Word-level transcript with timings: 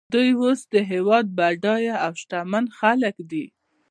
دوی 0.13 0.29
اوس 0.41 0.59
د 0.73 0.75
هېواد 0.91 1.25
بډایه 1.37 1.95
او 2.05 2.11
شتمن 2.21 2.65
خلک 2.79 3.15
دي 3.31 3.45